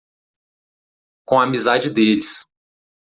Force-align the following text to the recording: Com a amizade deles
Com 1.27 1.39
a 1.39 1.43
amizade 1.43 1.91
deles 1.91 2.47